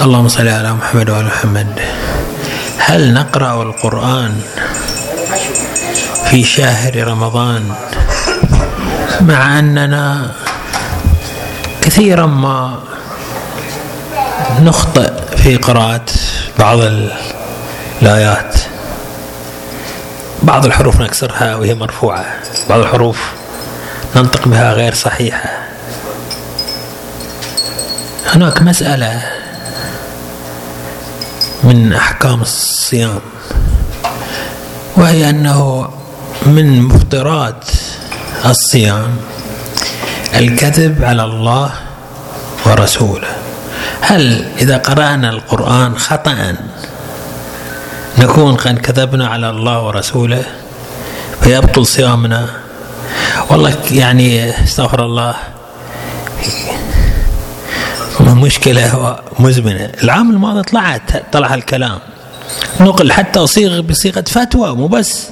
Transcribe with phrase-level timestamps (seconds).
[0.00, 1.80] اللهم صل على محمد وعلى محمد.
[2.78, 4.40] هل نقرأ القرآن
[6.30, 7.74] في شهر رمضان
[9.20, 10.32] مع أننا
[11.82, 12.78] كثيرا ما
[14.60, 16.04] نخطئ في قراءة
[16.58, 16.78] بعض
[18.02, 18.54] الآيات؟
[20.42, 22.24] بعض الحروف نكسرها وهي مرفوعة.
[22.68, 23.32] بعض الحروف
[24.16, 25.50] ننطق بها غير صحيحة.
[28.26, 29.35] هناك مسألة
[31.66, 33.20] من أحكام الصيام
[34.96, 35.88] وهي أنه
[36.46, 37.64] من مفطرات
[38.44, 39.16] الصيام
[40.34, 41.70] الكذب على الله
[42.66, 43.28] ورسوله.
[44.00, 46.54] هل إذا قرأنا القرآن خطأ؟
[48.18, 50.44] نكون قد كذبنا على الله ورسوله
[51.42, 52.46] فيبطل صيامنا؟
[53.50, 55.34] والله يعني استغفر الله
[58.34, 59.90] مشكلة مزمنة.
[60.02, 61.98] العام الماضي طلعت طلع الكلام.
[62.80, 65.26] نقل حتى صيغ بصيغة فتوى مو بس.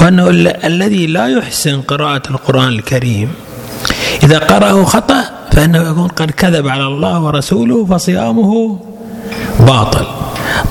[0.00, 0.28] وأنه
[0.64, 3.32] الذي لا يحسن قراءة القرآن الكريم
[4.22, 8.78] إذا قرأه خطأ فإنه يكون قد كذب على الله ورسوله فصيامه
[9.60, 10.06] باطل.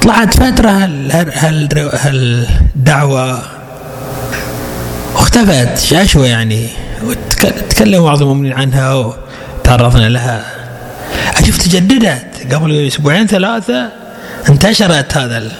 [0.01, 0.89] طلعت فترة
[1.93, 3.41] هالدعوة
[5.15, 6.67] واختفت شاشوة يعني.
[7.05, 10.45] وتكلم بعض المؤمنين عنها وتعرضنا لها.
[11.35, 12.53] أشوف تجددت.
[12.53, 13.89] قبل أسبوعين ثلاثة
[14.49, 15.51] انتشرت هذا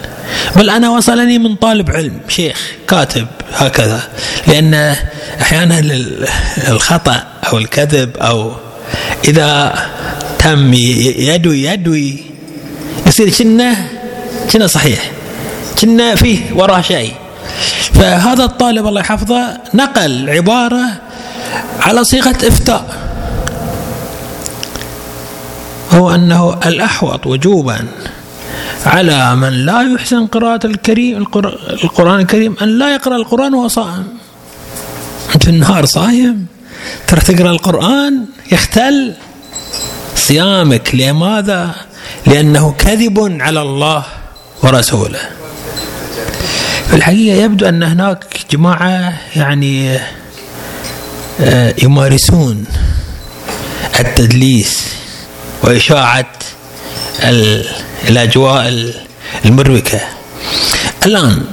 [0.56, 4.02] بل أنا وصلني من طالب علم شيخ كاتب هكذا.
[4.46, 4.96] لأن
[5.42, 5.82] أحيانا
[6.68, 8.52] الخطأ أو الكذب أو
[9.24, 9.74] إذا
[10.38, 12.24] تم يدوي يدوي
[13.06, 13.76] يصير كنا
[14.52, 15.10] كنا صحيح
[15.80, 17.12] كنا فيه وراه شيء.
[17.94, 20.84] فهذا الطالب الله يحفظه نقل عبارة
[21.80, 23.07] على صيغة إفتاء.
[25.92, 27.78] هو أنه الأحوط وجوبا
[28.86, 31.16] على من لا يحسن قراءة الكريم
[31.84, 34.06] القرآن الكريم أن لا يقرأ القرآن وهو صائم.
[35.34, 36.46] أنت في النهار صايم
[37.06, 39.14] ترى تقرأ القرآن يختل
[40.16, 40.94] صيامك.
[40.94, 41.74] لماذا؟
[42.26, 44.04] لأنه كذب على الله
[44.62, 45.20] ورسوله.
[46.88, 49.98] في الحقيقة يبدو أن هناك جماعة يعني
[51.40, 52.64] آه، يمارسون
[54.00, 54.84] التدليس
[55.62, 56.32] وإشاعة
[58.08, 58.92] الأجواء
[59.44, 60.00] المروكة.
[61.06, 61.44] الآن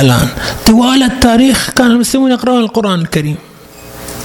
[0.00, 0.28] الآن
[0.66, 3.36] طوال التاريخ كان المسلمون يقرؤون القرآن الكريم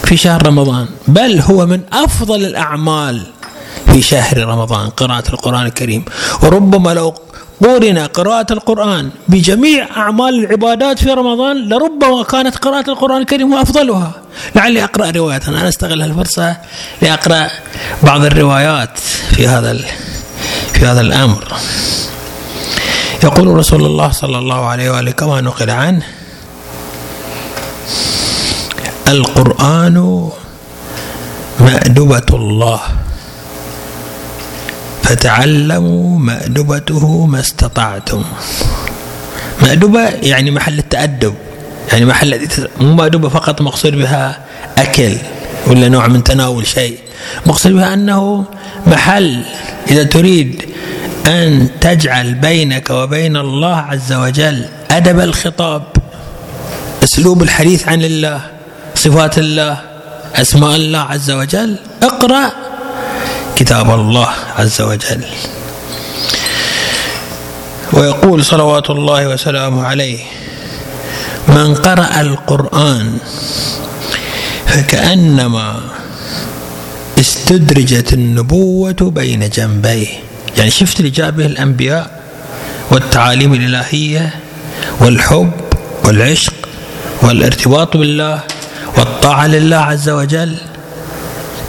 [0.03, 0.87] في شهر رمضان.
[1.07, 3.23] بل هو من أفضل الأعمال
[3.93, 6.05] في شهر رمضان قراءة القرآن الكريم.
[6.43, 7.13] وربما لو
[7.63, 14.11] قورن قراءة القرآن بجميع أعمال العبادات في رمضان لربما كانت قراءة القرآن الكريم أفضلها.
[14.55, 16.57] لعلي أقرأ رواية أنا أستغل الفرصة
[17.01, 17.47] لأقرأ
[18.03, 18.97] بعض الروايات
[19.35, 19.77] في هذا
[20.73, 21.43] في هذا الأمر.
[23.23, 26.03] يقول رسول الله صلى الله عليه وآله كما نقل عنه
[29.07, 30.29] القرآن
[31.59, 32.79] مأدبة الله.
[35.09, 38.23] فتعلموا مأدبته ما استطعتم.
[39.61, 41.33] مأدبة يعني محل التأدب
[41.91, 42.47] يعني محل
[42.79, 44.37] مو مأدبة فقط مقصود بها
[44.77, 45.17] أكل
[45.67, 46.97] ولا نوع من تناول شيء
[47.45, 48.45] مقصود بها أنه
[48.87, 49.43] محل.
[49.91, 50.63] إذا تريد
[51.27, 55.83] أن تجعل بينك وبين الله عز وجل أدب الخطاب
[57.03, 58.41] أسلوب الحديث عن الله
[58.95, 59.77] صفات الله
[60.35, 62.51] أسماء الله عز وجل اقرأ
[63.55, 65.25] كتاب الله عز وجل.
[67.93, 70.19] ويقول صلوات الله وسلامه عليه
[71.47, 73.17] من قرأ القرآن
[74.67, 75.81] فكأنما
[77.19, 80.07] استدرجت النبوة بين جنبيه.
[80.57, 81.09] يعني شفت اللي
[81.45, 82.21] الأنبياء
[82.91, 84.33] والتعاليم الإلهية
[85.01, 85.51] والحب
[86.05, 86.53] والعشق
[87.21, 88.39] والارتباط بالله
[88.97, 90.55] والطاعة لله عز وجل.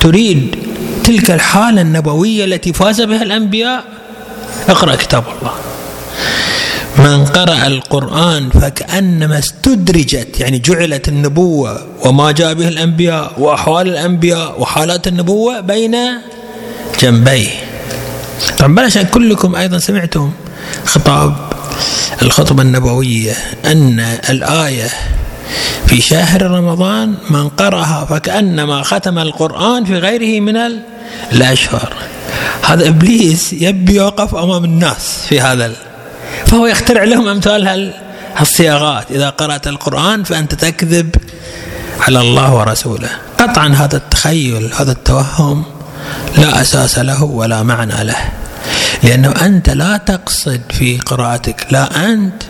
[0.01, 0.57] تريد
[1.11, 3.85] تلك الحالة النبوية التي فاز بها الأنبياء؟
[4.69, 5.55] اقرأ كتاب الله.
[6.99, 15.09] من قرأ القرآن فكأنما استدرجت يعني جعلت النبوة وما جاء به الأنبياء وأحوال الأنبياء وحالات
[15.09, 15.97] النبوة بين
[17.01, 17.49] جنبيه.
[18.59, 20.31] طبعا بلاش كلكم أيضا سمعتم
[20.85, 21.35] خطاب
[22.23, 23.35] الخطبة النبوية
[23.65, 24.89] أن الآية
[25.87, 30.57] في شهر رمضان من قرأها فكأنما ختم القرآن في غيره من
[31.33, 31.93] الأشهر.
[32.63, 35.73] هذا إبليس يبي يوقف أمام الناس في هذا
[36.47, 37.93] فهو يخترع لهم أمثال
[38.37, 39.11] هالصياغات.
[39.11, 41.11] إذا قرأت القرآن فأنت تكذب
[42.01, 43.11] على الله ورسوله.
[43.39, 45.65] قطعا هذا التخيل هذا التوهم
[46.39, 48.17] لا أساس له ولا معنى له.
[49.03, 52.43] لأنه أنت لا تقصد في قراءتك لا أنت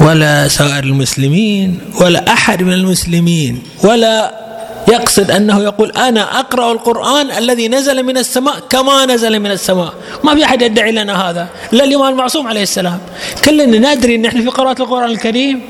[0.00, 4.41] ولا سائر المسلمين ولا أحد من المسلمين ولا
[4.88, 9.94] يقصد أنه يقول أنا أقرأ القرآن الذي نزل من السماء كما نزل من السماء.
[10.24, 12.98] ما في أحد يدعي لنا هذا إلا الإمام المعصوم عليه السلام.
[13.44, 15.62] كلنا ندري أن إحنا في قراءة القرآن الكريم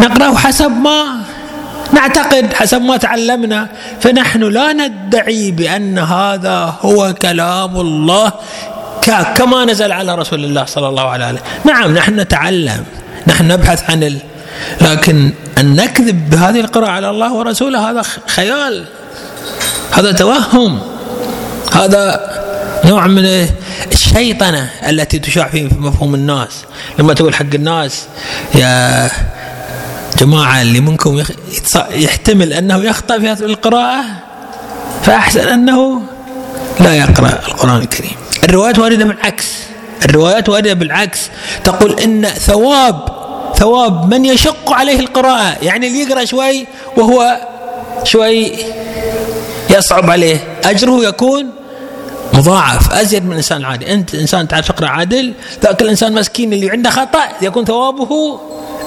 [0.00, 1.20] نقرأه حسب ما
[1.92, 3.68] نعتقد حسب ما تعلمنا.
[4.00, 8.32] فنحن لا ندعي بأن هذا هو كلام الله
[9.36, 11.40] كما نزل على رسول الله صلى الله عليه وسلم.
[11.64, 12.84] نعم نحن نتعلم
[13.26, 14.18] نحن نبحث عن.
[14.80, 18.84] لكن أن نكذب بهذه القراءة على الله ورسوله هذا خيال.
[19.92, 20.80] هذا توهم.
[21.72, 22.20] هذا
[22.84, 23.48] نوع من
[23.92, 26.64] الشيطنة التي تشاع في مفهوم الناس.
[26.98, 28.06] لما تقول حق الناس
[28.54, 29.10] يا
[30.18, 31.22] جماعة اللي منكم
[31.90, 34.04] يحتمل أنه يخطأ في هذه القراءة
[35.02, 36.02] فأحسن أنه
[36.80, 38.16] لا يقرأ القرآن الكريم.
[38.44, 39.46] الروايات واردة بالعكس
[40.04, 41.20] الروايات واردة بالعكس.
[41.64, 43.25] تقول إن ثواب
[43.56, 45.56] ثواب من يشق عليه القراءة.
[45.62, 46.66] يعني اللي يقرأ شوي
[46.96, 47.40] وهو
[48.04, 48.52] شوي
[49.70, 50.38] يصعب عليه.
[50.64, 51.46] أجره يكون
[52.34, 53.92] مضاعف أزيد من الإنسان العادي.
[53.92, 55.32] أنت إنسان تعرف تقرأ عادل
[55.62, 58.40] ذاك الإنسان مسكين اللي عنده خطأ يكون ثوابه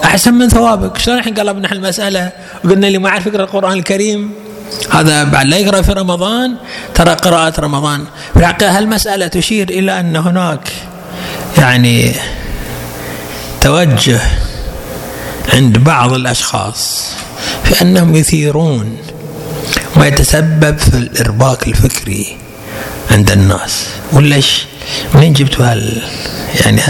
[0.03, 0.97] أحسن من ثوابك.
[0.97, 2.31] شلون الحين قلبنا المسألة
[2.65, 4.33] وقلنا اللي ما يعرف يقرأ القرآن الكريم
[4.91, 6.55] هذا بعد لا يقرأ في رمضان
[6.95, 8.05] ترى قراءة رمضان.
[8.33, 10.71] في الحقيقة هالمسألة تشير إلى أن هناك
[11.57, 12.15] يعني
[13.61, 14.21] توجه
[15.53, 17.11] عند بعض الأشخاص
[17.63, 18.97] في أنهم يثيرون
[19.95, 22.37] ما يتسبب في الإرباك الفكري
[23.11, 23.87] عند الناس.
[24.13, 24.65] وليش
[25.15, 26.01] منين جبتوا هال؟
[26.65, 26.81] يعني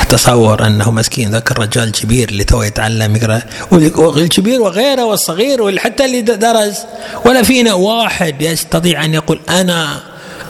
[0.00, 6.20] اتصور أنه مسكين ذاك الرجال الكبير اللي تو يتعلم يقرأ والكبير وغيره والصغير وحتى اللي
[6.20, 6.82] درس.
[7.24, 10.00] ولا فينا واحد يستطيع أن يقول أنا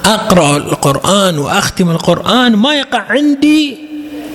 [0.05, 3.90] أقرأ القرآن وأختم القرآن ما يقع عندي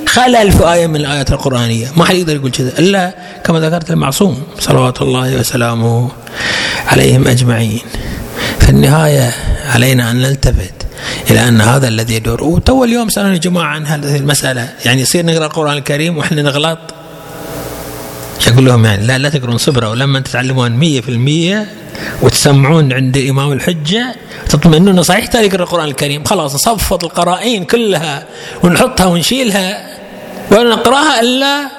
[0.07, 1.87] خلل في آية من الآيات القرآنية.
[1.97, 2.79] ما حد يقدر يقول كذا.
[2.79, 6.11] إلا كما ذكرت المعصوم صلوات الله وسلامه
[6.87, 7.81] عليهم أجمعين.
[8.59, 9.31] في النهاية
[9.73, 10.73] علينا أن نلتفت
[11.31, 12.43] إلى أن هذا الذي يدور.
[12.43, 14.69] وتو اليوم سألوني جماعة عن هذه المسألة.
[14.85, 16.79] يعني يصير نقرأ القرآن الكريم وإحنا نغلط.
[18.47, 21.67] يقول لهم يعني لا لا تقرون صبرة ولما تتعلمون مية في المية
[22.21, 24.15] وتسمعون عند إمام الحجة
[24.49, 26.23] تطمئنون صحيح تقرأ القرآن الكريم.
[26.23, 28.25] خلاص نصفط القرائن كلها
[28.63, 29.97] ونحطها ونشيلها
[30.51, 31.69] ولا نقرأها إلا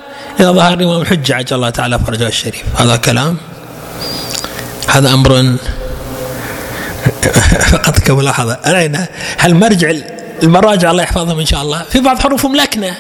[0.41, 1.35] إذا ظهر الامام الحجة.
[1.35, 2.65] عجل الله تعالى فرجه الشريف.
[2.77, 3.37] هذا كلام؟
[4.89, 5.57] هذا أمر
[7.73, 8.59] فقط كملاحظة.
[8.65, 9.09] علينا
[9.39, 9.93] هل مرجع
[10.43, 12.97] المراجع الله يحفظهم إن شاء الله؟ في بعض حروفهم لكنة.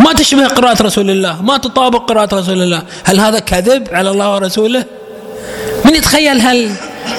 [0.00, 2.82] ما تشبه قراءة رسول الله ما تطابق قراءة رسول الله.
[3.04, 4.84] هل هذا كذب على الله ورسوله؟
[5.84, 6.70] من يتخيل هل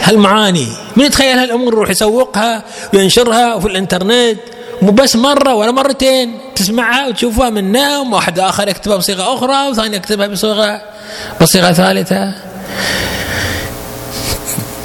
[0.03, 2.63] هالمعاني من يتخيل هالامور يروح يسوقها
[2.93, 4.39] وينشرها وفي الإنترنت؟
[4.81, 9.95] مو بس مرة ولا مرتين تسمعها وتشوفها من نوم واحد آخر يكتبها بصيغة أخرى وثاني
[9.95, 10.81] يكتبها بصيغة
[11.41, 12.33] بصيغة ثالثة.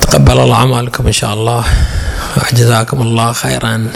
[0.01, 1.65] تقبل الله أعمالكم إن شاء الله.
[2.37, 3.89] وجزاكم الله خيرا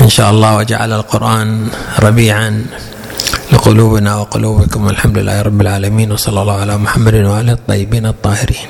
[0.00, 1.68] إن شاء الله وجعل القرآن
[2.00, 2.66] ربيعا.
[3.66, 8.66] لقلوبنا وقلوبكم والحمد لله رب العالمين وصلى الله على محمد وآله الطيبين الطاهرين.